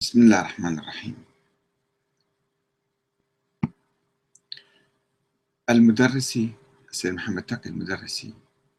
[0.00, 1.16] بسم الله الرحمن الرحيم.
[5.70, 6.52] المدرسي
[6.90, 8.34] السيد محمد تقي المدرسي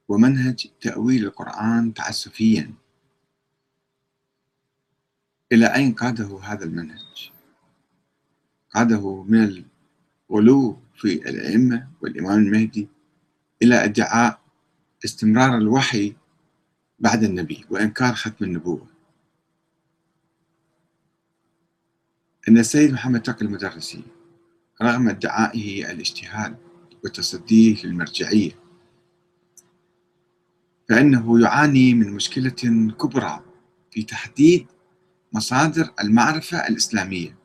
[0.07, 2.73] ومنهج تأويل القرآن تعسفيا.
[5.51, 7.31] إلى أين قاده هذا المنهج؟
[8.69, 9.65] قاده من
[10.29, 12.87] الغلو في الأئمة والإمام المهدي
[13.61, 14.41] إلى ادعاء
[15.05, 16.15] استمرار الوحي
[16.99, 18.98] بعد النبي وإنكار ختم النبوة.
[22.49, 24.03] أن السيد محمد تقي المدرسي
[24.81, 26.57] رغم ادعائه الاجتهاد
[27.03, 28.51] وتصديه للمرجعية
[30.89, 32.49] فإنه يعاني من مشكلة
[33.01, 33.43] كبرى
[33.91, 34.67] في تحديد
[35.33, 37.37] مصادر المعرفة الإسلامية.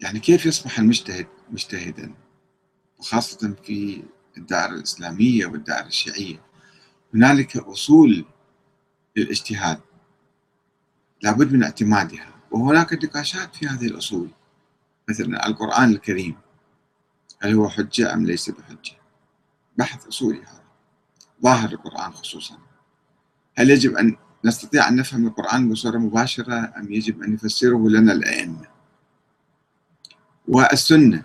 [0.00, 2.14] يعني كيف يصبح المجتهد مجتهدا
[2.98, 4.02] وخاصة في
[4.36, 6.42] الدائرة الإسلامية والدائرة الشيعية؟
[7.14, 8.24] هنالك أصول
[9.16, 9.80] للاجتهاد
[11.22, 12.32] لابد من اعتمادها.
[12.52, 14.30] وهناك نقاشات في هذه الأصول
[15.08, 16.36] مثلا القرآن الكريم
[17.42, 18.96] هل هو حجة أم ليس بحجة؟
[19.76, 20.62] بحث أصولي هذا
[21.42, 22.58] ظاهر القرآن خصوصا.
[23.54, 28.66] هل يجب أن نستطيع أن نفهم القرآن بصورة مباشرة أم يجب أن يفسره لنا الأئمة؟
[30.48, 31.22] والسنة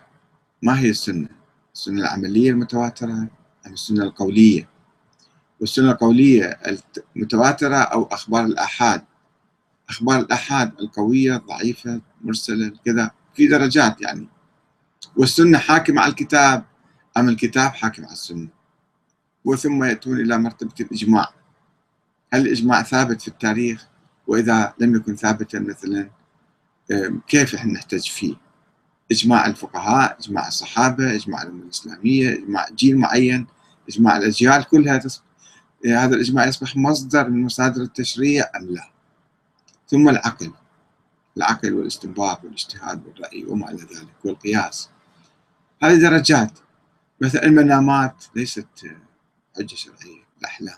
[0.61, 1.29] ما هي السنة؟
[1.73, 3.27] السنة العملية المتواترة
[3.67, 4.69] أم السنة القولية؟
[5.59, 6.59] والسنة القولية
[7.15, 9.03] المتواترة أو أخبار الآحاد؟
[9.89, 14.27] أخبار الآحاد القوية ضعيفة مرسلة كذا في درجات يعني.
[15.15, 16.65] والسنة حاكمة على الكتاب
[17.17, 18.47] أم الكتاب حاكم على السنة.
[19.45, 21.29] وثم يأتون إلى مرتبة الإجماع.
[22.33, 23.87] هل الإجماع ثابت في التاريخ؟
[24.27, 26.09] وإذا لم يكن ثابتا مثلا
[27.27, 28.35] كيف إحنا نحتج فيه؟
[29.11, 33.47] إجماع الفقهاء إجماع الصحابة إجماع الأمة الإسلامية إجماع جيل معين
[33.89, 35.23] إجماع الأجيال كلها تصبح
[35.85, 38.89] هذا الإجماع يصبح مصدر من مصادر التشريع أم لا؟
[39.87, 40.53] ثم العقل.
[41.37, 44.89] العقل والاستنباط والاجتهاد والرأي وما إلى ذلك والقياس.
[45.83, 46.51] هذه درجات.
[47.21, 48.67] مثلا المنامات ليست
[49.57, 50.77] حجة شرعية الأحلام.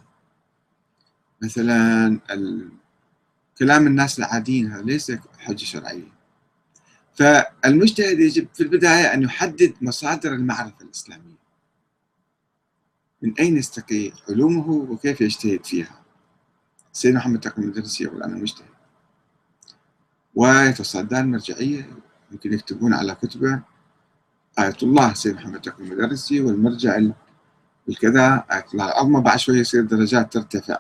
[1.44, 2.20] مثلا
[3.58, 6.12] كلام الناس العاديين هذا ليس حجة شرعية
[7.14, 11.40] فالمجتهد يجب في البداية أن يحدد مصادر المعرفة الإسلامية.
[13.22, 16.02] من أين يستقي علومه وكيف يجتهد فيها؟
[16.94, 18.69] سيدنا محمد تقي المدرسي يقول أنا مجتهد.
[20.36, 21.90] ويتصدى المرجعية
[22.32, 23.62] يمكن يكتبون على كتبه
[24.60, 27.00] آية الله سيد محمد تقي المدرسي والمرجع
[27.90, 28.86] الكذا آية الله.
[28.86, 30.78] العظمى بعد شوية يصير درجات ترتفع.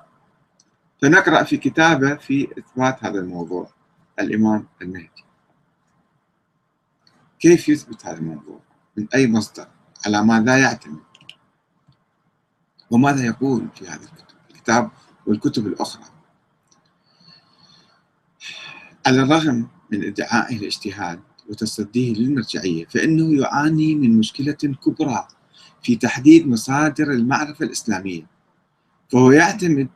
[1.02, 3.70] فنقرأ في كتابه في إثبات هذا الموضوع.
[4.20, 5.24] الإمام المهدي.
[7.40, 8.60] كيف يثبت هذا الموضوع؟
[8.98, 9.68] من أي مصدر؟
[10.06, 11.00] على ماذا يعتمد؟
[12.92, 14.08] وماذا يقول في هذا
[14.50, 14.92] الكتاب
[15.28, 16.19] والكتب الأخرى.
[19.08, 25.28] على الرغم من ادعائه الاجتهاد وتصديه للمرجعية فإنه يعاني من مشكلة كبرى
[25.84, 28.26] في تحديد مصادر المعرفة الإسلامية.
[29.10, 29.88] فهو يعتمد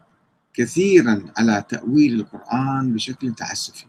[0.53, 3.85] كثيرا على تأويل القرآن بشكل تعسفي.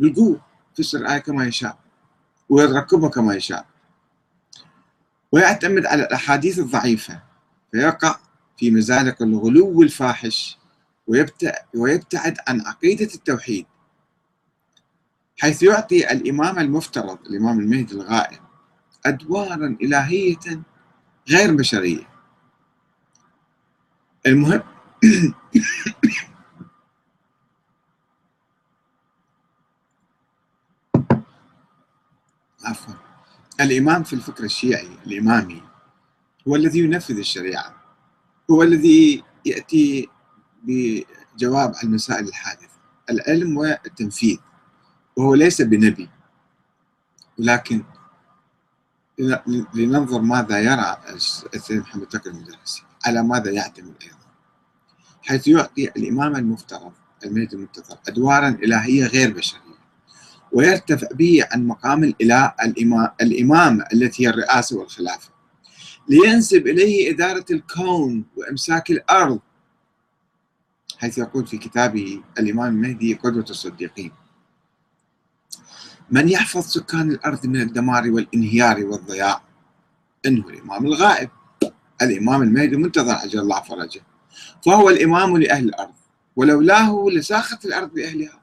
[0.00, 0.40] يلقوه
[0.78, 1.78] فسر الآية كما يشاء
[2.48, 3.66] ويركبها كما يشاء.
[5.32, 7.22] ويعتمد على الأحاديث الضعيفة
[7.72, 8.18] فيقع
[8.58, 10.58] في مزالق الغلو الفاحش
[11.74, 13.66] ويبتعد عن عقيدة التوحيد.
[15.38, 18.38] حيث يعطي الإمام المفترض الإمام المهدي الغائب
[19.06, 20.62] أدوارا إلهية
[21.30, 22.08] غير بشرية.
[24.26, 24.62] المهم
[32.64, 32.94] عفوا.
[33.60, 35.62] الإمام في الفكر الشيعي الإمامي
[36.48, 37.74] هو الذي ينفذ الشريعة
[38.50, 40.08] هو الذي يأتي
[40.62, 42.68] بجواب على المسائل الحادثة
[43.10, 44.38] العلم والتنفيذ.
[45.16, 46.08] وهو ليس بنبي
[47.38, 47.82] ولكن
[49.74, 50.96] لننظر ماذا يرى
[51.54, 54.16] السيد محمد تقي المدرسي على ماذا يعتمد أيضا؟
[55.22, 56.92] حيث يعطي الإمام المفترض
[57.24, 59.60] المهدي المنتظر أدوارا إلهية غير بشرية
[60.52, 65.30] ويرتفع به عن مقام الإله الإمام الإمامة التي هي الرئاسة والخلافة
[66.08, 69.40] لينسب إليه إدارة الكون وإمساك الأرض
[70.98, 74.12] حيث يقول في كتابه الإمام المهدي قدوة الصديقين.
[76.10, 79.42] من يحفظ سكان الأرض من الدمار والانهيار والضياع؟
[80.26, 81.30] إنه الإمام الغائب.
[82.02, 84.00] الإمام المهدي منتظر عجل الله فرجه.
[84.66, 85.94] فهو الإمام لأهل الأرض.
[86.36, 88.40] ولولاه لساخت الأرض لأهلها.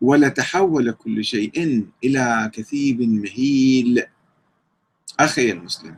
[0.00, 4.06] ولتحول كل شيء إلى كثيب مهيل.
[5.20, 5.96] أخي المسلم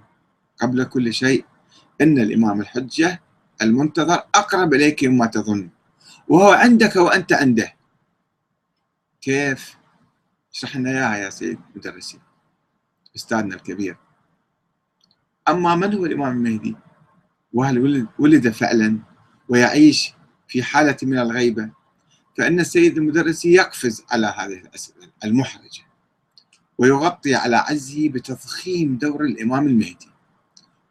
[0.61, 1.45] قبل كل شيء
[2.01, 3.23] إن الإمام الحجة
[3.63, 5.71] المنتظر أقرب إليك مما تظن.
[6.29, 7.75] وهو عندك وأنت عنده.
[9.21, 9.82] كيف؟
[10.55, 12.19] اشرح لنا إياها يا سيد مدرسي
[13.17, 13.97] أستاذنا الكبير.
[15.49, 16.77] أما من هو الإمام المهدي؟
[17.53, 18.99] وهل ولد, فعلا
[19.49, 20.15] ويعيش
[20.49, 21.71] في حالة من الغيبة؟
[22.39, 25.83] فإن السيد المدرسي يقفز على هذه الأسئلة المحرجة
[26.79, 30.09] ويغطي على عجزه بتضخيم دور الإمام المهدي.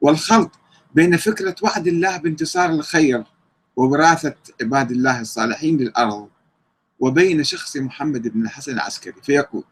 [0.02, 0.52] والخلط
[0.96, 3.24] بين فكرة وعد الله بانتصار الخير
[3.76, 6.30] ووراثة عباد الله الصالحين للأرض
[7.02, 9.64] وبين شخص محمد بن الحسن العسكري فيقول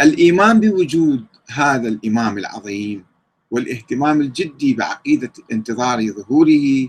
[0.00, 3.04] الإيمان بوجود هذا الإمام العظيم
[3.50, 6.88] والاهتمام الجدي بعقيدة انتظار ظهوره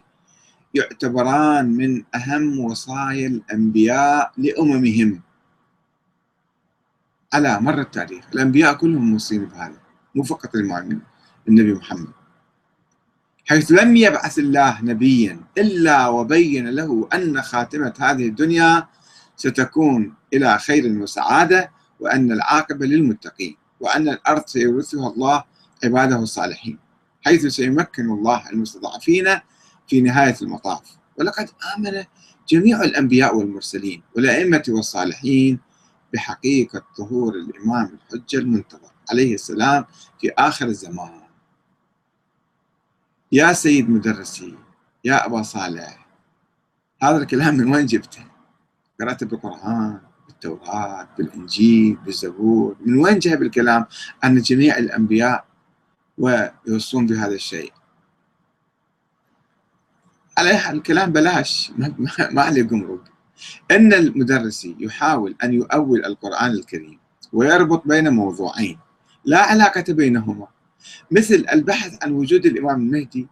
[0.74, 5.22] يعتبران من أهم وصايا الأنبياء لأممهم.
[7.34, 9.82] على مر التاريخ الأنبياء كلهم موصين بهذا
[10.16, 11.02] مو فقط الإمام
[11.48, 12.19] النبي محمد.
[13.50, 18.88] حيث لم يبعث الله نبيا إلا وبين له أن خاتمة هذه الدنيا
[19.38, 25.44] ستكون إلى خير وسعادة وأن العاقبة للمتقين وأن الأرض سيورثها الله
[25.84, 26.80] عباده الصالحين
[27.22, 29.40] حيث سيمكن الله المستضعفين
[29.88, 30.82] في نهاية المطاف.
[31.18, 32.04] ولقد آمن
[32.50, 35.60] جميع الأنبياء والمرسلين والأئمة والصالحين
[36.14, 39.86] بحقيقة ظهور الإمام الحجة المنتظر عليه السلام
[40.22, 41.29] في آخر الزمان.
[43.32, 44.56] يا سيد مدرسي
[45.06, 46.08] يا أبا صالح
[47.04, 48.26] هذا الكلام من وين جبته؟
[49.00, 53.86] قرأته بالقرآن بالتوراة بالإنجيل بالزبور من وين جاب الكلام
[54.24, 55.46] أن جميع الأنبياء
[56.18, 57.74] ويوصون بهذا الشيء
[60.38, 61.72] على الكلام بلاش
[62.34, 63.04] ما عليه قمرق
[63.72, 67.00] أن المدرسي يحاول أن يؤول القرآن الكريم
[67.34, 68.80] ويربط بين موضوعين
[69.26, 70.48] لا علاقة بينهما
[71.12, 73.28] مثل البحث عن وجود الإمام المهدي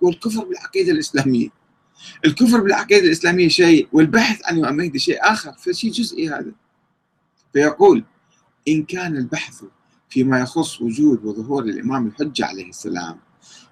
[0.00, 1.48] والكفر بالعقيدة الإسلامية.
[2.24, 6.52] الكفر بالعقيدة الإسلامية شيء والبحث عن الإمام المهدي شيء آخر فشيء جزئي هذا.
[7.52, 8.04] فيقول
[8.68, 9.64] إن كان البحث
[10.08, 13.18] فيما يخص وجود وظهور الإمام الحجة عليه السلام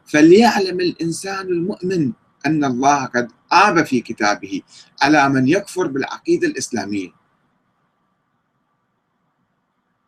[0.06, 2.12] فليعلم الإنسان المؤمن
[2.46, 4.62] أن الله قد آب في كتابه
[5.02, 7.08] على من يكفر بالعقيدة الإسلامية.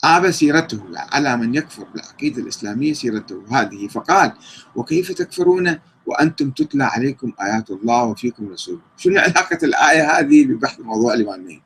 [0.05, 3.89] آب سيرته على من يكفر بالعقيدة الإسلامية سيرته هذه.
[3.89, 4.33] فقال
[4.77, 11.15] وكيف تكفرون وأنتم تتلى عليكم آيات الله وفيكم رسوله؟ شنو علاقة الآية هذه ببحث موضوع
[11.15, 11.63] الإمام المهدي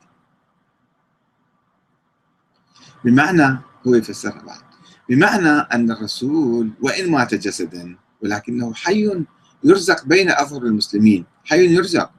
[3.05, 3.57] بمعنى
[3.87, 4.61] هو يفسرها بعد.
[5.09, 9.25] بمعنى أن الرسول وإن مات جسدا ولكنه حي
[9.63, 11.25] يرزق بين أظهر المسلمين.
[11.45, 12.11] حي يرزق.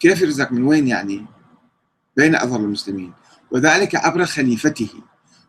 [0.00, 1.26] كيف يرزق؟ من وين يعني؟
[2.16, 3.12] بين أظهر المسلمين.
[3.54, 4.88] وذلك عبر خليفته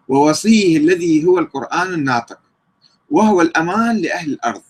[0.08, 2.40] ووصيه الذي هو القرآن الناطق
[3.10, 4.62] وهو الأمان لأهل الأرض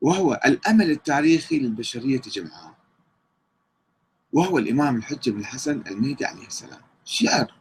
[0.00, 2.74] وهو الأمل التاريخي للبشرية جمعاء
[4.32, 6.80] وهو الإمام الحجة بن الحسن المهدي عليه السلام.
[7.04, 7.54] شعر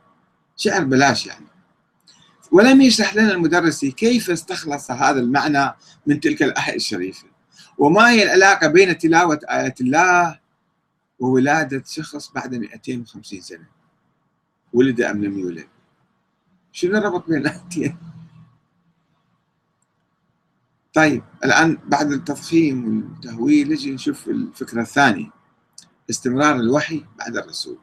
[0.56, 1.48] شعر بلاش يعني.
[2.52, 5.74] ولم يشرح لنا المدرسي كيف استخلص هذا المعنى
[6.08, 7.28] من تلك الآية الشريفة.
[7.78, 10.40] وما هي العلاقة بين تلاوة آيات الله
[11.20, 13.79] وولادة شخص بعد 250 سنة؟
[14.74, 15.68] ولد أم لم يولد؟
[16.72, 17.98] شنو الربط بين الآيتين
[20.94, 25.30] طيب الآن بعد التضخيم والتهويل نجي نشوف الفكرة الثانية
[26.10, 27.78] استمرار الوحي بعد الرسول.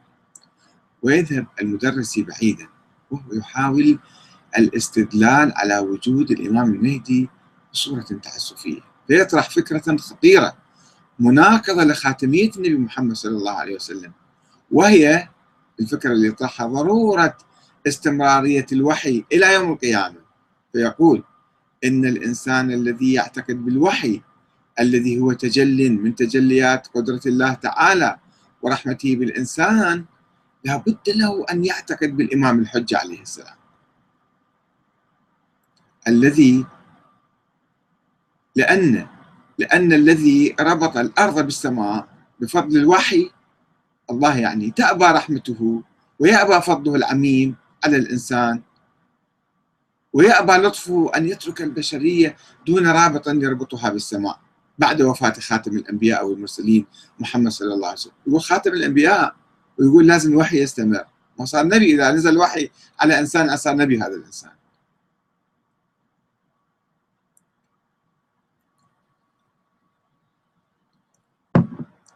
[1.01, 2.67] ويذهب المدرس بعيدا
[3.11, 3.99] وهو يحاول
[4.57, 7.29] الاستدلال على وجود الإمام المهدي
[7.73, 8.81] بصورة تعسفية.
[9.07, 10.57] فيطرح فكرة خطيرة
[11.19, 14.13] مناقضة لخاتمية النبي محمد صلى الله عليه وسلم
[14.71, 15.29] وهي
[15.79, 17.37] الفكرة اللي يطرحها ضرورة
[17.87, 20.15] استمرارية الوحي إلى يوم القيامة.
[20.73, 21.23] فيقول
[21.83, 24.21] إن الإنسان الذي يعتقد بالوحي
[24.79, 28.17] الذي هو تجل من تجليات قدرة الله تعالى
[28.61, 30.05] ورحمته بالإنسان
[30.63, 33.55] لابد له أن يعتقد بالإمام الحجة عليه السلام.
[36.07, 36.65] الذي
[38.55, 39.07] لأن
[39.57, 42.07] لأن الذي ربط الأرض بالسماء
[42.39, 43.31] بفضل الوحي
[44.11, 45.83] الله يعني تأبى رحمته
[46.19, 48.61] ويأبى فضله العميم على الإنسان
[50.13, 52.37] ويأبى لطفه أن يترك البشرية
[52.67, 54.39] دون رابط يربطها بالسماء
[54.77, 56.85] بعد وفاة خاتم الأنبياء والمرسلين
[57.19, 58.13] محمد صلى الله عليه وسلم.
[58.27, 59.35] يقول خاتم الأنبياء
[59.79, 61.05] ويقول لازم الوحي يستمر.
[61.39, 64.51] ما صار نبي إذا نزل الوحي على إنسان صار نبي هذا الإنسان.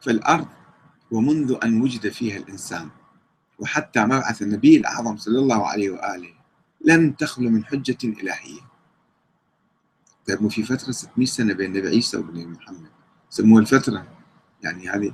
[0.01, 0.47] فالأرض
[1.11, 2.89] ومنذ أن وجد فيها الإنسان
[3.59, 6.33] وحتى مبعث النبي الأعظم صلى الله عليه وآله
[6.85, 8.61] لم تخلو من حجة إلهية.
[10.27, 12.89] طيب في فترة 600 سنة بين النبي عيسى وبين محمد؟
[13.29, 14.07] سموها الفترة.
[14.63, 15.13] يعني هذه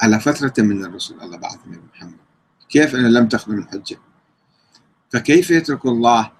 [0.00, 2.18] على فترة من الرسل الله بعث النبي محمد.
[2.68, 3.98] كيف أنه لم تخدم الحجة
[5.12, 6.32] فكيف يترك الله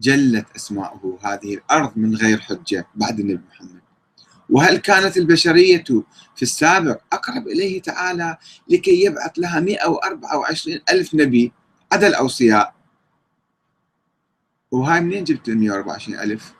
[0.00, 3.80] جلت أسماؤه هذه الأرض من غير حجة بعد النبي محمد؟
[4.50, 5.84] وهل كانت البشرية
[6.36, 8.36] في السابق أقرب إليه تعالى
[8.68, 11.52] لكي يبعث لها 124 ألف نبي
[11.92, 12.74] عدا الأوصياء
[14.70, 16.54] وهاي منين جبت 124 ألف؟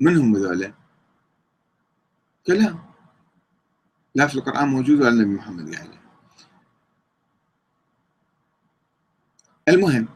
[0.00, 0.72] من هم هذول؟
[2.46, 2.82] كلام
[4.14, 6.00] لا في القرآن موجود ولا النبي محمد يعني
[9.68, 10.08] المهم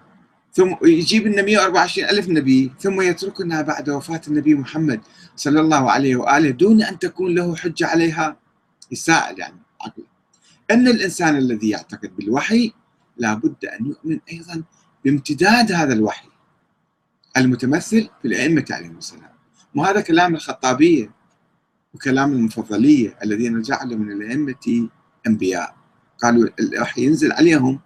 [0.55, 5.01] ثم يجيب لنا 124 ألف نبي ثم يتركنا بعد وفاة النبي محمد
[5.37, 8.37] صلى الله عليه وآله دون أن تكون له حجة عليها.
[8.93, 10.07] يساءل يعني عقله.
[10.71, 12.73] أن الإنسان الذي يعتقد بالوحي
[13.17, 14.63] لابد أن يؤمن أيضا
[15.05, 16.29] بامتداد هذا الوحي
[17.37, 19.35] المتمثل في الأئمة عليهم السلام.
[19.75, 21.11] وهذا كلام الخطابية
[21.95, 24.89] وكلام المفضلية الذين جعلوا من الأئمة
[25.27, 25.77] أنبياء.
[26.23, 27.81] قالوا الوحي ينزل عليهم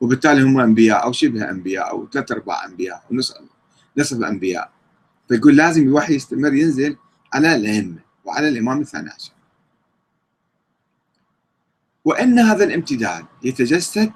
[0.00, 3.34] وبالتالي هم أنبياء أو شبه أنبياء أو ثلاث أرباع أنبياء ونصف
[3.96, 4.70] نصف انبياء
[5.28, 6.96] فيقول لازم الوحي يستمر ينزل
[7.32, 9.32] على الأئمة وعلى الإمام الثاني عشر.
[12.04, 14.12] وإن هذا الامتداد يتجسد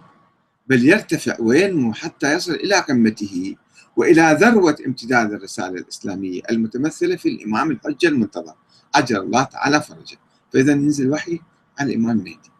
[0.67, 3.57] بل يرتفع وينمو حتى يصل إلى قمته
[3.97, 8.55] وإلى ذروة امتداد الرسالة الإسلامية المتمثلة في الإمام الحجة المنتظر.
[8.95, 10.17] عجل الله تعالى فرجه.
[10.53, 11.41] فإذا ينزل وحي
[11.79, 12.51] على الإمام المهدي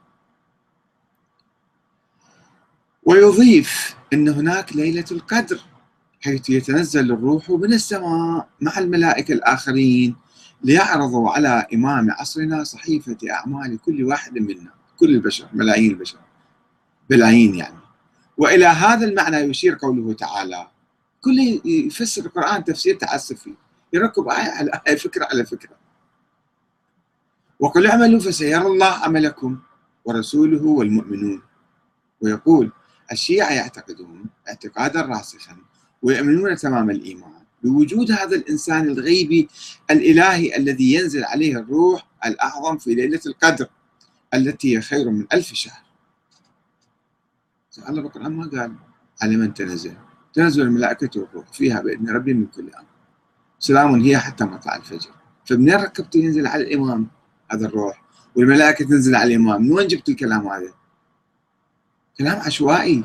[3.03, 5.61] ويضيف أن هناك ليلة القدر
[6.21, 10.17] حيث يتنزل الروح من السماء مع الملائكة الآخرين
[10.65, 16.19] ليعرضوا على إمام عصرنا صحيفة أعمال كل واحد منا كل البشر ملايين البشر
[17.11, 17.79] بلايين يعني.
[18.37, 20.67] وإلى هذا المعنى يشير قوله تعالى
[21.21, 23.55] كل يفسر القرآن تفسير تعسفي
[23.93, 25.77] يركب آية على آية فكرة على فكرة.
[27.61, 29.59] وقل اعملوا فسيرى الله عملكم
[30.05, 31.43] ورسوله والمؤمنون.
[32.21, 32.73] ويقول
[33.13, 35.57] الشيعة يعتقدون اعتقادا راسخا
[36.03, 39.49] ويؤمنون تمام الإيمان بوجود هذا الإنسان الغيبي
[39.91, 43.67] الإلهي الذي ينزل عليه الروح الأعظم في ليلة القدر
[44.35, 45.83] التي هي خير من ألف شهر.
[47.89, 48.73] الله بالقرآن ما قال؟
[49.23, 49.95] على من تنزل؟
[50.35, 52.87] تنزل الملائكة والروح فيها بإذن ربي من كل أمر.
[53.59, 55.11] سلام هي حتى مطلع الفجر.
[55.45, 57.09] فمنين ركبته ينزل على الإمام
[57.51, 58.03] هذا الروح؟
[58.37, 59.63] والملائكة تنزل على الإمام.
[59.63, 60.73] من وين جبت الكلام هذا؟
[62.19, 63.05] كلام عشوائي.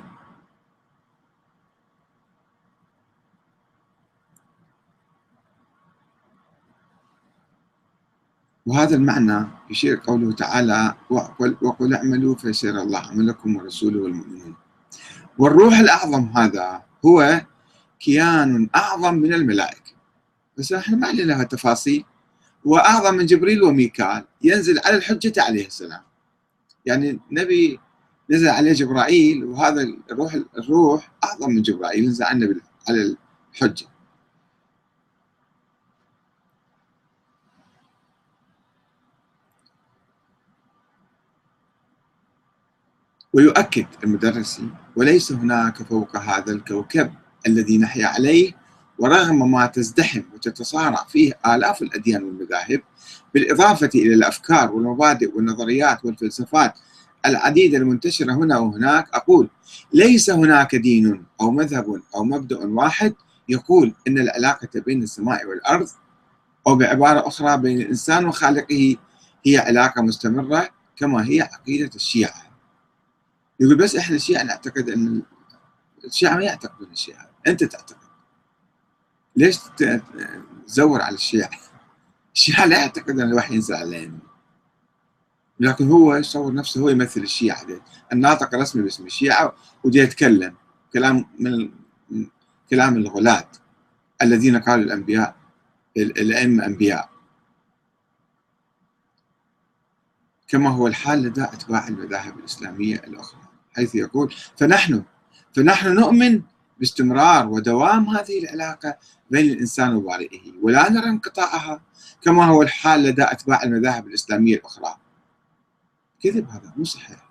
[8.66, 10.96] وهذا المعنى يشير قوله تعالى
[11.62, 14.56] وقل اعملوا فيسير الله عملكم ورسوله والمؤمنون.
[15.38, 17.42] والروح الأعظم هذا هو
[18.00, 19.92] كيان أعظم من الملائكة.
[20.58, 22.06] بس إحنا ما علينا تفاصيل.
[22.66, 26.02] وأعظم من جبريل وميكال ينزل على الحجة عليه السلام.
[26.86, 27.80] يعني نبي
[28.30, 32.56] نزل عليه جبرائيل وهذا الروح الروح أعظم من جبرائيل نزل عنه
[32.90, 33.16] على
[33.54, 33.88] الحجة.
[43.34, 47.12] ويؤكد المدرسي وليس هناك فوق هذا الكوكب
[47.48, 48.54] الذي نحيا عليه
[49.00, 52.82] ورغم ما تزدحم وتتصارع فيه آلاف الأديان والمذاهب
[53.34, 56.74] بالإضافة إلى الأفكار والمبادئ والنظريات والفلسفات
[57.26, 59.50] العديدة المنتشرة هنا وهناك أقول
[59.94, 63.14] ليس هناك دين أو مذهب أو مبدأ واحد
[63.50, 65.90] يقول أن العلاقة بين السماء والأرض
[66.68, 68.96] أو بعبارة أخرى بين الإنسان وخالقه
[69.46, 72.48] هي علاقة مستمرة كما هي عقيدة الشيعة.
[73.60, 75.22] يقول بس إحنا الشيعة نعتقد أن
[76.06, 78.08] الشيعة ما يعتقدون الشيعة أنت تعتقد؟
[79.36, 79.58] ليش
[80.68, 81.50] تزور على الشيعة؟
[82.36, 84.20] الشيعة لا يعتقد أن الوحي ينزل عليهم.
[85.60, 87.82] لكن هو يصور نفسه هو يمثل الشيعة دي.
[88.14, 90.56] الناطق الرسمي باسم الشيعة ودي يتكلم
[90.94, 91.70] كلام من
[92.70, 93.48] كلام الغلاة
[94.22, 95.36] الذين قالوا الأنبياء
[95.98, 97.10] الأئمة أنبياء
[100.48, 103.42] كما هو الحال لدى أتباع المذاهب الإسلامية الأخرى.
[103.76, 105.04] حيث يقول فنحن
[105.56, 106.42] فنحن نؤمن
[106.80, 108.98] باستمرار ودوام هذه العلاقة
[109.30, 111.82] بين الإنسان وبارئه ولا نرى انقطاعها.
[112.22, 114.98] كما هو الحال لدى أتباع المذاهب الإسلامية الأخرى.
[116.20, 117.30] كذب هذا مو صحيح.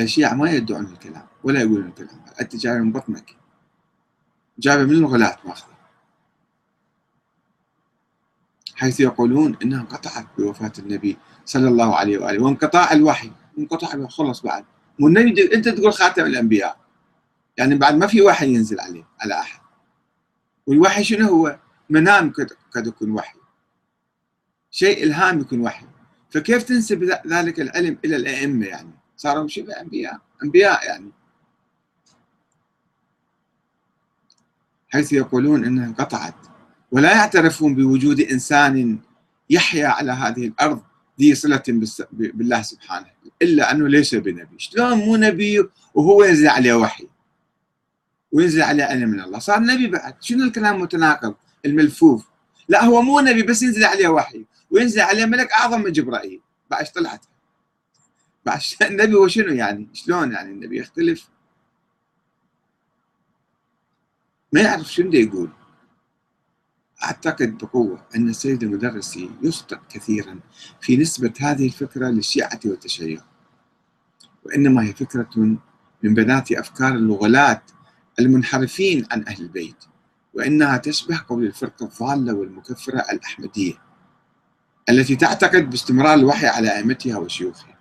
[0.00, 2.24] الشيعة ما يدعون الكلام ولا يقولون الكلام.
[2.40, 3.36] أنت جايبه من بطنك.
[4.58, 5.72] جايبه من الغلاة ماخذه.
[8.74, 13.32] حيث يقولون إنها انقطعت بوفاة النبي صلى الله عليه وآله وانقطاع الوحي.
[13.58, 14.64] انقطع خلص بعد.
[15.00, 16.80] والنبي أنت تقول خاتم الأنبياء.
[17.56, 19.60] يعني بعد ما في وحي ينزل عليه على أحد.
[20.66, 21.58] والوحي شنو هو؟
[21.90, 22.32] منام
[22.72, 23.38] قد يكون وحي.
[24.70, 25.86] شيء إلهام يكون وحي.
[26.32, 31.10] فكيف تنسب ذلك العلم إلى الأئمة يعني؟ صاروا شبه أنبياء أنبياء يعني.
[34.88, 36.34] حيث يقولون أنها انقطعت.
[36.90, 38.98] ولا يعترفون بوجود إنسان
[39.50, 40.82] يحيا على هذه الأرض
[41.20, 41.62] ذي صلة
[42.12, 43.06] بالله سبحانه
[43.42, 44.58] إلا أنه ليس بنبي.
[44.58, 47.08] شلون مو نبي وهو ينزل عليه وحي؟
[48.32, 49.38] وينزل عليه علم من الله.
[49.38, 50.14] صار نبي بعد.
[50.20, 51.34] شنو الكلام متناقض
[51.64, 52.26] الملفوف؟
[52.68, 54.44] لا هو مو نبي بس ينزل عليه وحي.
[54.72, 56.40] وينزل عليه ملك أعظم من جبرائيل.
[56.70, 57.26] بعد طلعت؟
[58.46, 61.28] بعد النبي هو شنو يعني؟ شلون يعني النبي يختلف؟
[64.52, 65.50] ما يعرف شنو يقول.
[67.04, 70.40] أعتقد بقوة أن السيد المدرسي يخطئ كثيرا
[70.80, 73.20] في نسبة هذه الفكرة للشيعة والتشيع
[74.44, 75.30] وإنما هي فكرة
[76.02, 77.62] من بنات أفكار الغلاة
[78.20, 79.84] المنحرفين عن أهل البيت
[80.34, 83.74] وإنها تشبه قول الفرقة الضالة والمكفرة الأحمدية.
[84.90, 87.78] التي تعتقد باستمرار الوحي على أئمتها وشيوخها.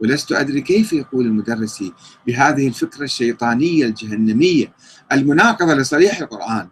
[0.00, 1.92] ولست أدري كيف يقول المدرسي
[2.26, 4.72] بهذه الفكرة الشيطانية الجهنمية
[5.12, 6.68] المناقضة لصريح القرآن.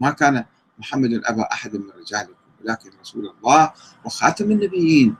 [0.00, 0.44] ما كان
[0.78, 3.72] محمد أبا أحد من رجالكم ولكن رسول الله
[4.04, 5.14] وخاتم النبيين.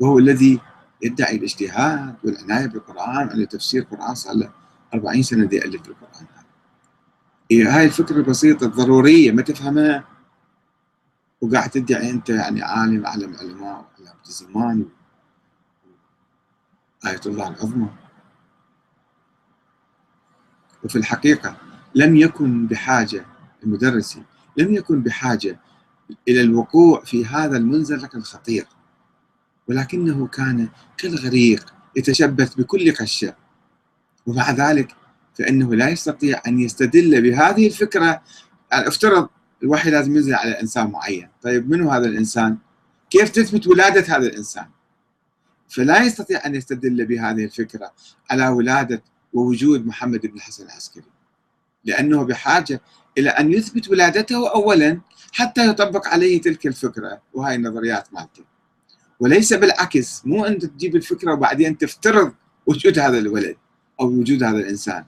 [0.00, 0.60] وهو الذي
[1.02, 4.50] يدعي الاجتهاد والعناية بالقرآن على تفسير القرآن صار له
[4.94, 6.26] 40 سنة دي ألف القرآن.
[7.50, 10.15] إيه هاي الفكرة البسيطة الضرورية ما تفهمها؟
[11.46, 14.86] وقاعد تدعي أنت يعني عالم أعلم علماء وعلامة الزمان
[17.06, 17.88] آية الله العظمى.
[20.84, 21.56] وفي الحقيقة
[21.94, 23.26] لم يكن بحاجة
[23.64, 24.22] المدرسي
[24.56, 25.60] لم يكن بحاجة
[26.28, 28.66] إلى الوقوع في هذا المنزلق الخطير
[29.68, 33.34] ولكنه كان كالغريق يتشبث بكل قشة
[34.26, 34.94] ومع ذلك
[35.34, 38.22] فإنه لا يستطيع أن يستدل بهذه الفكرة.
[38.72, 39.28] يعني افترض
[39.62, 41.28] الوحي لازم ينزل على إنسان معين.
[41.42, 42.58] طيب منو هذا الإنسان؟
[43.10, 44.66] كيف تثبت ولادة هذا الإنسان؟
[45.68, 47.92] فلا يستطيع أن يستدل بهذه الفكرة
[48.30, 51.04] على ولادة ووجود محمد بن الحسن العسكري.
[51.84, 52.80] لأنه بحاجة
[53.18, 55.00] إلى أن يثبت ولادته أولا
[55.32, 58.44] حتى يطبق عليه تلك الفكرة وهاي النظريات مالته.
[59.20, 62.32] وليس بالعكس مو أنت تجيب الفكرة وبعدين تفترض
[62.66, 63.56] وجود هذا الولد
[64.00, 65.04] أو وجود هذا الإنسان.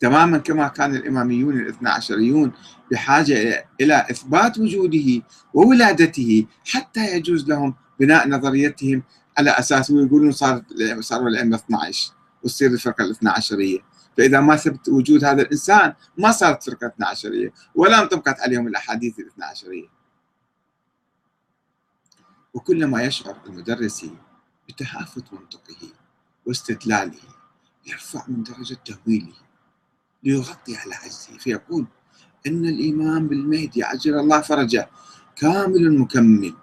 [0.00, 2.52] تماما كما كان الإماميون الاثنى عشريون
[2.90, 5.22] بحاجة إلى إثبات وجوده
[5.54, 9.02] وولادته حتى يجوز لهم بناء نظريتهم
[9.38, 10.62] على أساس ويقولون صار
[11.00, 13.78] صاروا الأئمة 12 وتصير الفرقة الاثنى عشرية.
[14.16, 19.44] فإذا ما ثبت وجود هذا الإنسان ما صارت فرقة 12 ولا انطبقت عليهم الأحاديث الاثنى
[19.44, 19.88] عشرية.
[22.54, 24.10] وكلما يشعر المدرسي
[24.68, 25.88] بتهافت منطقه
[26.46, 27.18] واستدلاله
[27.86, 29.45] يرفع من درجة تهويله.
[30.26, 31.38] ليغطي على عجزه.
[31.38, 31.86] فيقول
[32.46, 34.88] إن الإيمان بالمهدي عجل الله فرجه
[35.36, 36.54] كامل مكمل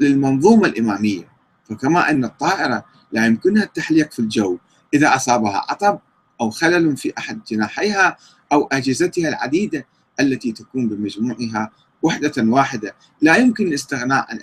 [0.00, 1.28] للمنظومة الإمامية.
[1.64, 4.58] فكما أن الطائرة لا يمكنها التحليق في الجو
[4.94, 5.98] إذا أصابها عطب
[6.40, 8.16] أو خلل في أحد جناحيها
[8.52, 9.86] أو أجهزتها العديدة
[10.20, 11.70] التي تكون بمجموعها
[12.02, 12.94] وحدة واحدة.
[13.20, 14.40] لا يمكن الاستغناء عن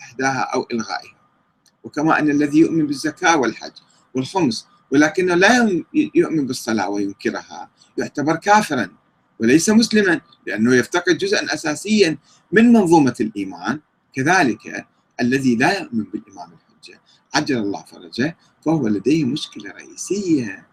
[0.00, 1.16] إحداها أو إلغائها.
[1.84, 3.72] وكما أن الذي يؤمن بالزكاة والحج
[4.14, 5.82] والخمس ولكنه لا
[6.14, 8.88] يؤمن بالصلاة وينكرها يعتبر كافرا
[9.40, 12.18] وليس مسلما لأنه يفتقد جزءا أساسيا
[12.52, 13.80] من منظومة الإيمان
[14.14, 14.86] كذلك
[15.20, 17.00] الذي لا يؤمن بالإمام الحجة.
[17.34, 20.66] عجل الله فرجه فهو لديه مشكلة رئيسية.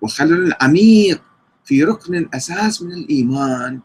[0.00, 1.22] وخلل عميق
[1.64, 3.80] في ركن أساس من الإيمان.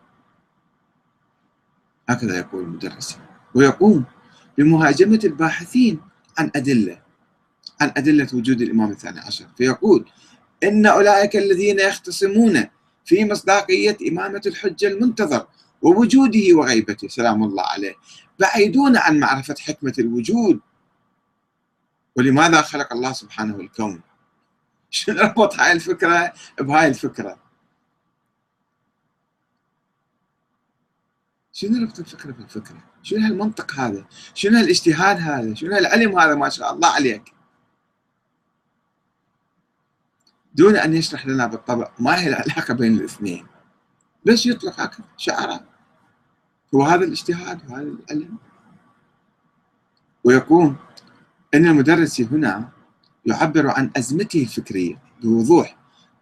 [2.09, 3.17] هكذا يقول المدرس.
[3.55, 4.05] ويقوم
[4.57, 5.99] بمهاجمة الباحثين
[6.37, 7.01] عن أدلة.
[7.81, 10.05] عن أدلة وجود الإمام الثاني عشر فيقول
[10.63, 12.67] إن أولئك الذين يختصمون
[13.05, 15.47] في مصداقية إمامة الحجة المنتظر
[15.81, 17.95] ووجوده وغيبته سلام الله عليه
[18.39, 20.59] بعيدون عن معرفة حكمة الوجود.
[22.15, 24.01] ولماذا خلق الله سبحانه الكون؟
[24.89, 27.39] شنو ربط هاي الفكرة بهاي الفكرة؟
[31.53, 36.73] شنو ربط الفكرة بالفكرة؟ شنو هالمنطق هذا؟ شنو هالإجتهاد هذا؟ شنو هالعلم هذا؟ ما شاء
[36.73, 37.40] الله عليك.
[40.55, 43.45] دون أن يشرح لنا بالطبع ما هي العلاقة بين الاثنين.
[44.25, 45.63] بس يطلق هكذا؟ شعره
[46.75, 48.37] هو هذا الاجتهاد وهذا العلم
[50.23, 50.75] ويقول
[51.53, 52.69] أن المدرس هنا
[53.25, 55.77] يعبر عن أزمته الفكرية بوضوح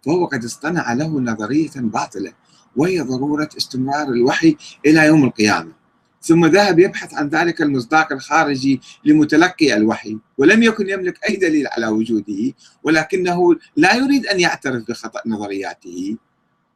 [0.06, 2.32] فهو قد اصطنع له نظرية باطلة
[2.76, 5.72] وهي ضرورة استمرار الوحي إلى يوم القيامة.
[6.22, 11.86] ثم ذهب يبحث عن ذلك المصداق الخارجي لمتلقي الوحي ولم يكن يملك أي دليل على
[11.86, 12.52] وجوده
[12.82, 16.16] ولكنه لا يريد أن يعترف بخطأ نظرياته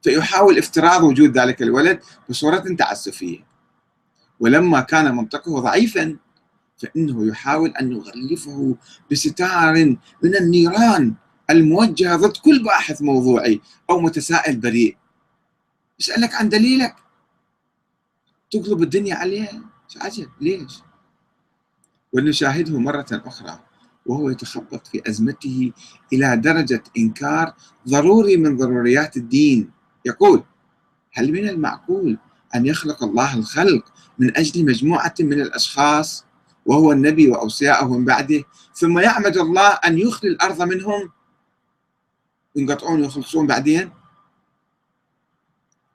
[0.02, 3.38] فيحاول افتراض وجود ذلك الولد بصورة تعسفية.
[4.40, 6.16] ولما كان منطقه ضعيفا
[6.76, 8.76] فإنه يحاول أن يغلفه
[9.10, 11.14] بستار من النيران
[11.50, 14.96] الموجهة ضد كل باحث موضوعي أو متسائل بريء.
[16.00, 16.94] يسألك عن دليلك.
[18.54, 19.62] تقلب الدنيا عليه؟
[20.00, 20.28] عجب.
[20.40, 20.78] ليش؟
[22.12, 23.60] ونشاهده مرة أخرى
[24.06, 25.72] وهو يتخبط في أزمته
[26.12, 27.54] إلى درجة إنكار
[27.88, 29.70] ضروري من ضروريات الدين.
[30.04, 30.44] يقول
[31.12, 32.18] هل من المعقول
[32.54, 36.24] أن يخلق الله الخلق من أجل مجموعة من الأشخاص
[36.66, 41.10] وهو النبي وأوصياءه من بعده ثم يعمد الله أن يخلي الأرض منهم؟
[42.56, 43.90] ينقطعون ويخلصون بعدين؟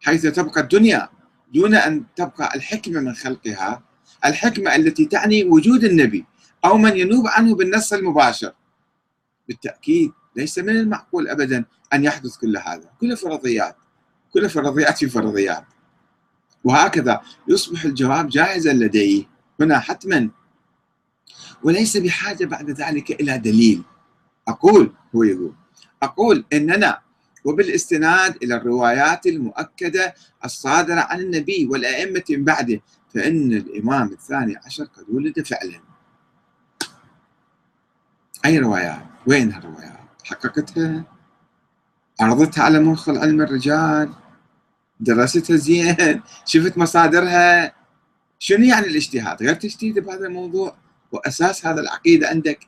[0.02, 1.10] حيث تبقى الدنيا
[1.54, 3.84] دون أن تبقى الحكمة من خلقها
[4.26, 6.26] الحكمة التي تعني وجود النبي
[6.66, 8.54] أو من ينوب عنه بالنص المباشر.
[9.48, 12.90] بالتأكيد ليس من المعقول أبدا أن يحدث كل هذا.
[13.02, 13.76] كل فرضيات
[14.34, 15.66] كل فرضيات في فرضيات.
[16.64, 19.24] وهكذا يصبح الجواب جاهزا لديه
[19.60, 20.30] هنا حتما.
[21.64, 23.84] وليس بحاجة بعد ذلك إلى دليل.
[24.48, 25.54] أقول هو يقول
[26.04, 27.00] أقول إننا
[27.46, 30.14] وبالاستناد إلى الروايات المؤكدة
[30.46, 32.82] الصادرة عن النبي والأئمة من بعده
[33.14, 35.80] فإن الإمام الثاني عشر قد ولد فعلا
[38.46, 41.04] أي روايات؟ وين هالروايات؟ حققتها؟
[42.20, 44.14] عرضتها على مخ العلم الرجال؟
[45.00, 47.74] درستها زين؟ شفت مصادرها؟
[48.40, 50.76] شنو يعني الاجتهاد؟ غير تجتهد بهذا الموضوع
[51.12, 52.68] وأساس هذا العقيدة عندك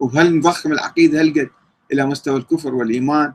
[0.00, 1.50] وهل مضخم العقيدة هالقد
[1.92, 3.32] إلى مستوى الكفر والإيمان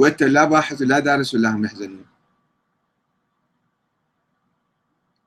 [0.00, 2.04] وأنت لا باحث ولا دارس ولا هم يحزنون.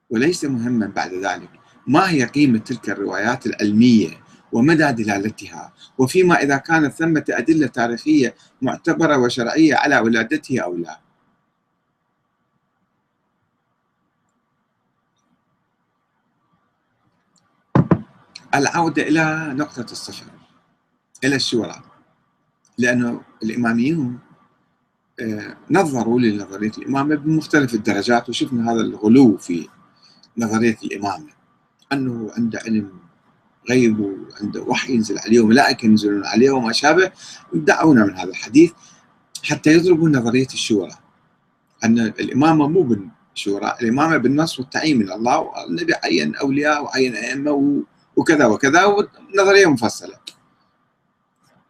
[0.09, 1.49] وليس مهما بعد ذلك
[1.88, 9.17] ما هي قيمة تلك الروايات العلمية ومدى دلالتها؟ وفيما إذا كانت ثمة أدلة تاريخية معتبرة
[9.17, 10.99] وشرعية على ولادته أو لا؟
[18.55, 20.25] العودة إلى نقطة الصفر
[21.23, 21.83] إلى الشورى
[22.77, 24.33] لأنه الإماميون
[25.71, 29.67] نظروا لنظرية الإمامة بمختلف الدرجات وشفنا هذا الغلو في
[30.38, 31.27] نظرية الإمامة
[31.93, 32.91] أنه عنده علم
[33.69, 37.12] غيب وعنده وحي ينزل عليه وملائكة ينزلون عليه وما شابه
[37.53, 38.71] دعونا من هذا الحديث
[39.43, 40.91] حتى يضربوا نظرية الشورى
[41.83, 47.83] أن الإمامة مو بالشورى الإمامة بالنص والتعيين من الله والنبي عين أولياء وعين أئمة
[48.15, 50.22] وكذا وكذا ونظرية مفصلة.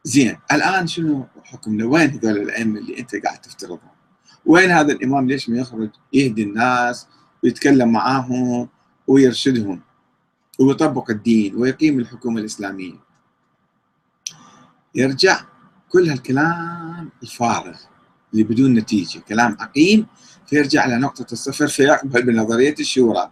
[0.03, 3.91] زين الآن شنو حكمنا؟ وين هذول الأئمة اللي أنت قاعد تفترضهم؟
[4.45, 7.07] وين هذا الإمام ليش ما يخرج يهدي الناس
[7.43, 8.69] ويتكلم معاهم
[9.07, 9.81] ويرشدهم
[10.59, 12.99] ويطبق الدين ويقيم الحكومة الإسلامية؟
[14.95, 15.41] يرجع
[15.89, 17.77] كل هالكلام الفارغ
[18.33, 20.07] اللي بدون نتيجة كلام عقيم
[20.47, 23.31] فيرجع إلى نقطة الصفر فيقبل بنظرية الشورى.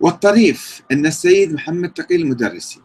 [0.00, 2.80] والطريف أن السيد محمد تقي المدرسي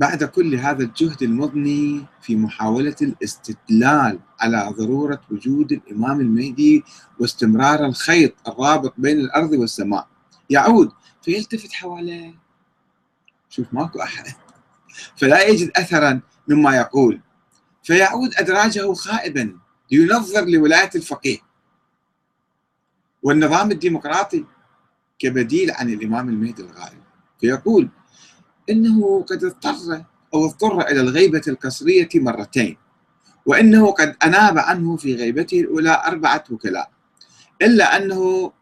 [0.00, 6.84] بعد كل هذا الجهد المضني في محاولة الاستدلال على ضرورة وجود الإمام المهدي
[7.18, 10.08] واستمرار الخيط الرابط بين الأرض والسماء.
[10.50, 12.34] يعود فيلتفت حواليه.
[13.50, 14.24] شوف ماكو أحد.
[15.16, 17.20] فلا يجد أثرا مما يقول.
[17.82, 19.58] فيعود أدراجه خائبا.
[19.92, 21.38] لينظر لولاية الفقيه.
[23.22, 24.44] والنظام الديمقراطي
[25.18, 27.02] كبديل عن الإمام المهدي الغائب
[27.40, 27.88] فيقول
[28.70, 30.04] إنه قد اضطر
[30.34, 32.76] أو اضطر إلى الغيبة القصرية مرتين
[33.46, 36.90] وإنه قد أناب عنه في غيبته الأولى أربعة وكلاء
[37.62, 38.52] إلا أنه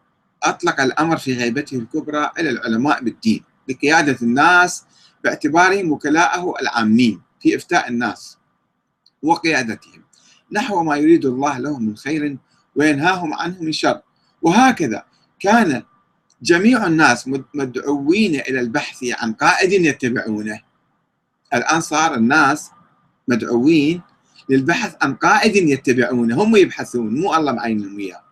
[0.42, 4.84] أطلق الأمر في غيبته الكبرى إلى العلماء بالدين لقيادة الناس
[5.24, 8.38] باعتبارهم وكلاءه العامين في إفتاء الناس
[9.22, 10.04] وقيادتهم.
[10.52, 12.36] نحو ما يريد الله لهم من خير
[12.76, 14.00] وينهاهم عنه من شر.
[14.42, 15.04] وهكذا
[15.40, 15.82] كان
[16.42, 20.60] جميع الناس مدعوين إلى البحث عن قائد يتبعونه.
[21.54, 22.70] الآن صار الناس
[23.28, 24.02] مدعوين
[24.48, 26.42] للبحث عن قائد يتبعونه.
[26.42, 28.22] هم يبحثون مو الله معينهم إياه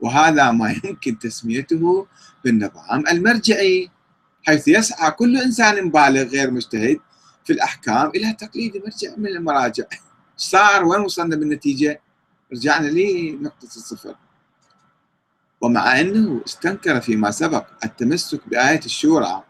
[0.00, 2.06] وهذا ما يمكن تسميته
[2.44, 3.90] بالنظام المرجعي
[4.42, 7.00] حيث يسعى كل إنسان بالغ غير مجتهد
[7.44, 9.84] في الأحكام إلى تقليد مرجع من المراجع.
[10.36, 12.00] صار؟ وين وصلنا بالنتيجة؟
[12.52, 14.14] رجعنا لنقطة الصفر.
[15.62, 19.42] ومع أنه استنكر فيما سبق التمسك بآية الشورى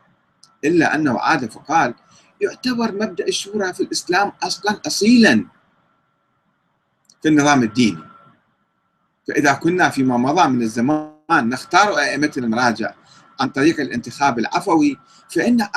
[0.64, 1.94] إلا أنه عاد فقال
[2.40, 5.46] يعتبر مبدأ الشورى في الإسلام أصلا أصيلا
[7.22, 8.02] في النظام الديني.
[9.28, 12.94] فإذا كنا فيما مضى من الزمان نختار أئمة المراجع
[13.40, 14.98] عن طريق الانتخاب العفوي
[15.30, 15.68] فإن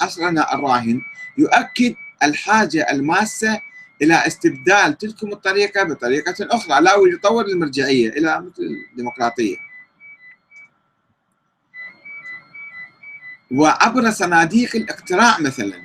[0.00, 1.00] عصرنا الراهن
[1.38, 3.60] يؤكد الحاجة الماسة
[4.02, 9.69] إلى استبدال تلكم الطريقة بطريقة أخرى لا يطور المرجعية إلى مثل الديمقراطية.
[13.52, 15.82] وعبر صناديق الاقتراع مثلا.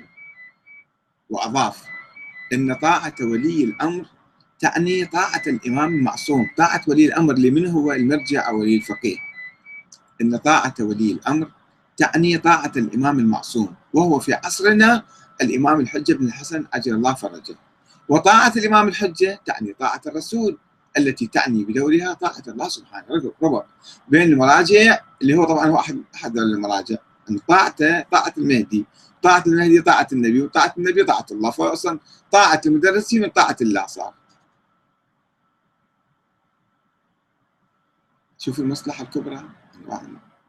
[1.30, 1.84] وأضاف
[2.54, 4.06] أن طاعة ولي الأمر
[4.60, 6.48] تعني طاعة الإمام المعصوم.
[6.58, 9.18] طاعة ولي الأمر لمن هو المرجع أو ولي الفقيه.
[10.22, 11.52] أن طاعة ولي الأمر
[11.98, 13.76] تعني طاعة الإمام المعصوم.
[13.94, 15.04] وهو في عصرنا
[15.42, 17.56] الإمام الحجة بن الحسن أجل الله فرجه.
[18.10, 20.58] وطاعة الإمام الحجة تعني طاعة الرسول
[20.98, 23.66] التي تعني بدورها طاعة الله سبحانه ربط
[24.08, 26.98] بين المراجع اللي هو طبعا هو أحد أحد المراجع.
[27.48, 28.86] طاعته طاعة المهدي.
[29.22, 31.52] طاعة المهدي طاعة النبي وطاعة النبي طاعة الله.
[31.52, 32.00] فأصلا
[32.32, 34.14] طاعة المدرسين من طاعة الله صار
[38.38, 39.44] شوف المصلحة الكبرى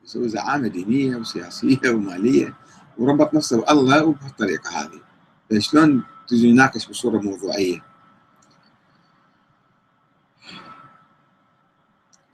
[0.05, 2.55] يسوي زعامة دينية وسياسية ومالية
[2.99, 5.01] وربط نفسه بالله وبهالطريقة هذه.
[5.51, 7.85] فشلون تجي يناقش بصورة موضوعية؟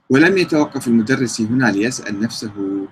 [0.09, 2.87] ولم يتوقف المدرس هنا ليسأل نفسه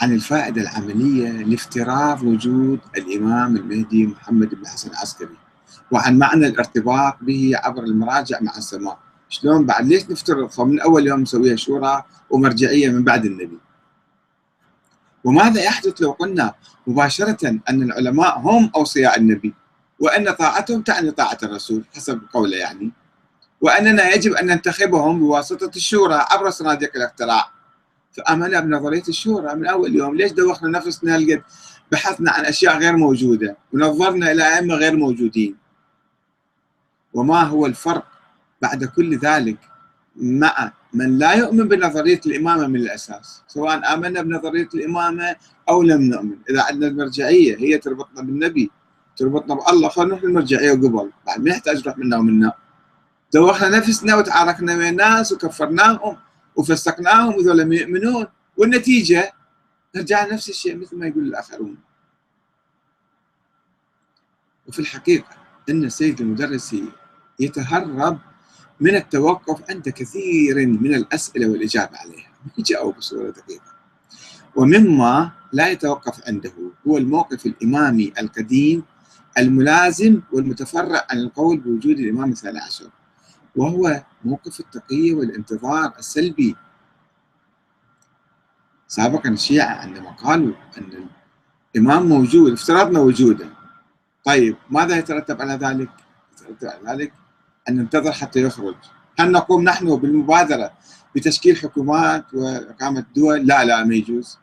[0.00, 5.36] عن الفائدة العملية لافتراض وجود الإمام المهدي محمد بن حسن العسكري
[5.90, 8.98] وعن معنى الارتباط به عبر المراجع مع السماء.
[9.28, 13.58] شلون بعد؟ ليش نفترض؟ من أول يوم نسويها شورى ومرجعية من بعد النبي.
[15.24, 16.54] وماذا يحدث لو قلنا
[16.86, 19.54] مباشرة أن العلماء هم أوصياء النبي
[20.00, 22.92] وأن طاعتهم تعني طاعة الرسول حسب قوله يعني
[23.60, 27.50] وأننا يجب أن ننتخبهم بواسطة الشورى عبر صناديق الاقتراع.
[28.12, 31.42] فآمنا بنظرية الشورى من أول يوم ليش دوخنا نفسنا لقد
[31.92, 35.56] بحثنا عن أشياء غير موجودة ونظرنا إلى أئمة غير موجودين؟
[37.14, 38.06] وما هو الفرق
[38.62, 39.58] بعد كل ذلك
[40.16, 45.36] مع من لا يؤمن بنظرية الإمامة من الأساس؟ سواء آمنا بنظرية الإمامة
[45.68, 46.36] أو لم نؤمن.
[46.50, 48.70] إذا عندنا المرجعية هي تربطنا بالنبي
[49.16, 52.52] تربطنا بالله خلينا نروح المرجعية قبل بعد ما يحتاج نروح منا ومنا.
[53.34, 56.16] دوخنا نفسنا وتعاركنا ويا الناس وكفرناهم.
[56.58, 59.32] وفسقناهم وذولا لم يؤمنون والنتيجة
[59.96, 61.76] نرجع نفس الشيء مثل ما يقول الآخرون.
[64.68, 65.36] وفي الحقيقة
[65.70, 66.84] أن السيد المدرسي
[67.40, 68.18] يتهرب
[68.80, 72.32] من التوقف عند كثير من الأسئلة والإجابة عليها.
[72.58, 73.72] يجاوب بصورة دقيقة.
[74.56, 76.52] ومما لا يتوقف عنده
[76.88, 78.82] هو الموقف الإمامي القديم
[79.38, 82.90] الملازم والمتفرع عن القول بوجود الإمام الثاني عشر.
[83.58, 86.56] وهو موقف التقية والانتظار السلبي.
[88.86, 91.08] سابقا الشيعة عندما قالوا أن
[91.76, 93.48] الإمام موجود افترضنا وجوده
[94.24, 95.88] طيب ماذا يترتب على ذلك؟
[96.32, 97.12] يترتب على ذلك
[97.68, 98.74] أن ننتظر حتى يخرج.
[99.18, 100.72] هل نقوم نحن بالمبادرة
[101.14, 104.38] بتشكيل حكومات وإقامة دول؟ لا لا ما يجوز.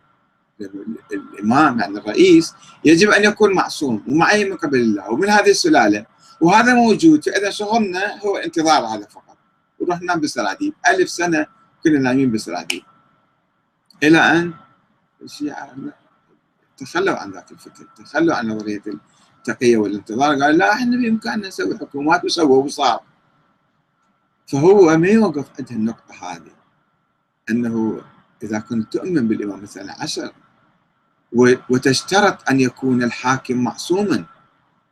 [1.12, 2.54] الإمام يعني الرئيس
[2.86, 6.06] يجب أن يكون معصوم ومعين من قبل الله ومن هذه السلالة.
[6.42, 7.24] وهذا موجود.
[7.24, 9.38] فإذا شغلنا هو انتظار هذا فقط.
[9.80, 11.48] ونروح ننام بالسراديب ألف سنة
[11.84, 12.84] كنا نايمين بالسراديب
[14.04, 14.54] إلى أن
[15.22, 15.76] الشيعة
[16.78, 18.84] تخلوا عن ذاك الفكر تخلوا عن نظرية
[19.38, 20.42] التقية والانتظار.
[20.42, 23.00] قال لا إحنا بإمكاننا نسوي حكومات وسووا وصار.
[24.48, 26.52] فهو ما يوقف عند النقطة هذه
[27.50, 28.02] أنه
[28.44, 30.32] إذا كنت تؤمن بالإمام الثاني عشر
[31.70, 34.26] وتشترط أن يكون الحاكم معصوما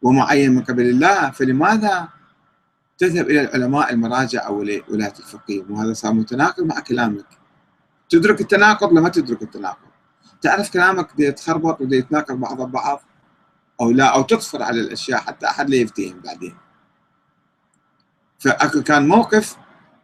[0.03, 2.07] ومعين من قبل الله فلماذا
[2.97, 7.25] تذهب إلى العلماء المراجع أو ولاة الفقيه؟ وهذا صار متناقض مع كلامك.
[8.09, 9.87] تدرك التناقض لما تدرك التناقض.
[10.41, 13.01] تعرف كلامك يتخربط ويتناقض بعض البعض
[13.81, 16.55] أو لا أو تقصر على الأشياء حتى أحد لا يفتهم بعدين.
[18.39, 19.57] فكان موقف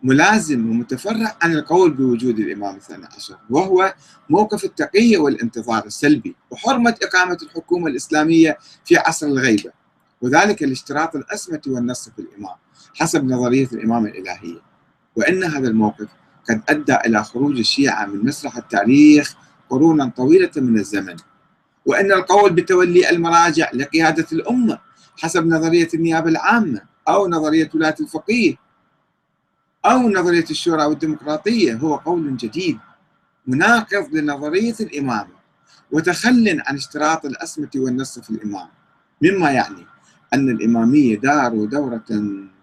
[0.03, 3.93] ملازم ومتفرع عن القول بوجود الإمام الثاني عشر وهو
[4.29, 9.78] موقف التقية والانتظار السلبي وحرمة إقامة الحكومة الإسلامية في عصر الغيبة.
[10.21, 12.55] وذلك لاشتراط الأسمة والنص في الإمام
[12.95, 14.61] حسب نظرية الإمامة الإلهية.
[15.15, 16.07] وإن هذا الموقف
[16.49, 19.35] قد أدى إلى خروج الشيعة من مسرح التاريخ
[19.69, 21.15] قرونا طويلة من الزمن.
[21.85, 24.79] وأن القول بتولي المراجع لقيادة الأمة
[25.17, 28.55] حسب نظرية النيابة العامة أو نظرية ولاة الفقيه
[29.85, 32.79] أو نظرية الشورى والديمقراطية هو قول جديد
[33.47, 35.39] مناقض لنظرية الإمامة
[35.91, 38.67] وتخل عن اشتراط الأسمة والنص في الإمام
[39.21, 39.85] مما يعني
[40.33, 42.05] أن الإمامية داروا دورة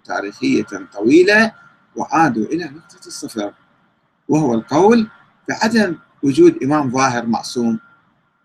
[0.05, 1.53] تاريخية طويلة
[1.97, 3.53] وعادوا إلى نقطة الصفر.
[4.29, 5.09] وهو القول
[5.49, 7.79] بعدم وجود إمام ظاهر معصوم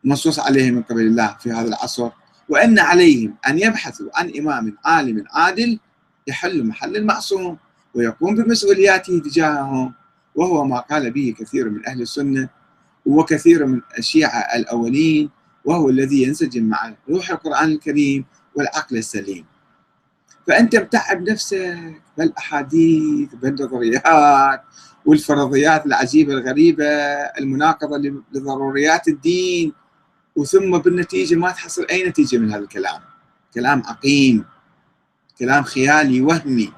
[0.04, 2.10] منصوص عليه من قبل الله في هذا العصر
[2.50, 5.80] وأن عليهم أن يبحثوا عن إمام عالم عادل
[6.28, 7.58] يحل محل المعصوم
[7.94, 9.94] ويقوم بمسؤولياته تجاههم.
[10.36, 12.50] وهو ما قال به كثير من أهل السنة
[13.06, 15.30] وكثير من الشيعة الأولين
[15.66, 19.46] وهو الذي ينسجم مع روح القرآن الكريم والعقل السليم.
[20.48, 24.64] فأنت متعب نفسك بالأحاديث بالنظريات
[25.06, 26.86] والفرضيات العجيبة الغريبة
[27.40, 27.98] المناقضة
[28.34, 29.74] لضروريات الدين
[30.36, 33.02] وثم بالنتيجة ما تحصل أي نتيجة من هذا الكلام.
[33.54, 34.46] كلام عقيم
[35.40, 36.74] كلام خيالي وهمي.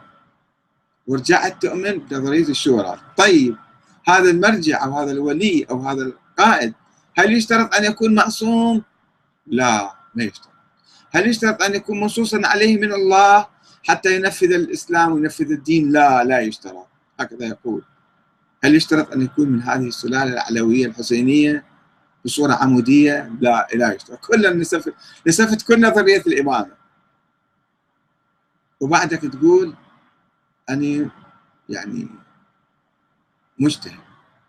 [1.07, 2.99] ورجعت تؤمن بنظرية الشورى.
[3.17, 3.55] طيب
[4.07, 6.73] هذا المرجع أو هذا الولي أو هذا القائد
[7.15, 8.83] هل يشترط أن يكون معصوم؟
[9.47, 10.52] لا ما يشترط.
[11.15, 13.47] هل يشترط أن يكون منصوصا عليه من الله
[13.83, 16.87] حتى ينفذ الإسلام وينفذ الدين؟ لا لا يشترط
[17.19, 17.83] هكذا يقول
[18.63, 21.65] هل يشترط أن يكون من هذه السلالة العلوية الحسينية
[22.25, 24.93] بصورة عمودية؟ لا لا يشترط كلنا نسفت
[25.27, 26.71] نسفت كل نظرية الإمامة
[28.79, 29.75] وبعدك تقول
[30.69, 31.09] أني
[31.69, 32.07] يعني
[33.59, 33.99] مجتهد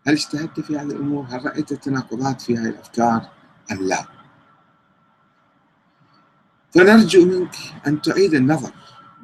[0.07, 3.31] هل اجتهدت في هذه الأمور؟ هل رأيت التناقضات في هذه الأفكار
[3.73, 4.24] أم لا؟
[6.75, 7.57] فنرجو منك
[7.87, 8.73] أن تعيد النظر.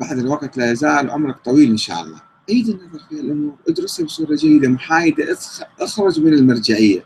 [0.00, 2.20] بعد الوقت لا يزال عمرك طويل إن شاء الله.
[2.50, 3.56] عيد النظر في الأمور.
[3.68, 5.38] ادرسها بصورة جيدة محايدة.
[5.80, 7.04] اخرج من المرجعية.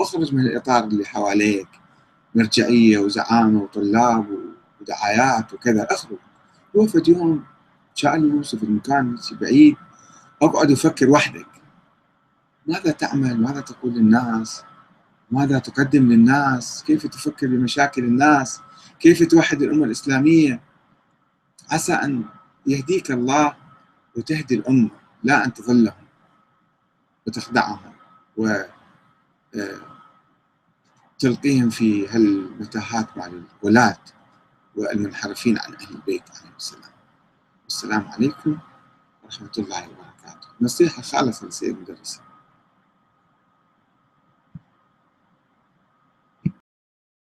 [0.00, 1.68] اخرج من الإطار اللي حواليك.
[2.34, 4.26] مرجعية وزعامة وطلاب
[4.80, 5.86] ودعايات وكذا.
[5.90, 6.18] اخرج.
[6.74, 7.44] وفد يوم
[7.94, 9.76] شأن يوسف المكان بعيد.
[10.42, 11.46] أقعد وفكر وحدك.
[12.66, 14.62] ماذا تعمل؟ ماذا تقول للناس؟
[15.30, 18.60] ماذا تقدم للناس؟ كيف تفكر بمشاكل الناس؟
[19.02, 20.60] كيف توحد الأمة الإسلامية؟
[21.70, 22.24] عسى أن
[22.66, 23.56] يهديك الله
[24.16, 24.90] وتهدي الأمة
[25.22, 26.06] لا أن تظلهم
[27.26, 27.92] وتخدعهم
[31.16, 33.30] وتلقيهم في هالمتاهات مع
[33.62, 33.98] الولاة
[34.76, 36.92] والمنحرفين عن أهل البيت عليهم السلام.
[37.68, 38.58] السلام عليكم
[39.24, 40.48] ورحمة الله وبركاته.
[40.60, 42.22] نصيحة خالصة لسيد المدرسين